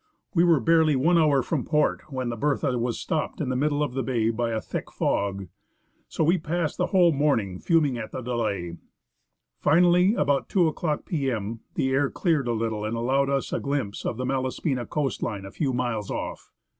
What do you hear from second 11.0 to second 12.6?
p.m., the air cleared a